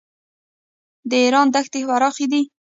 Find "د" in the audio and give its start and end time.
1.09-1.11